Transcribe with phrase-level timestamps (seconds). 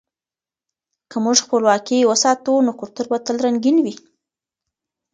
[1.09, 3.95] که موږ خپلواکي وساتو، نو کلتور به تل رنګین وي.